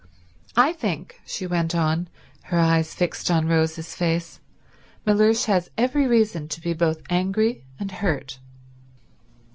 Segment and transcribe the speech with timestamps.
[0.57, 2.07] I think," she went on,
[2.45, 4.39] her eyes fixed on Rose's face,
[5.05, 8.39] "Mellersh has every reason to be both angry and hurt."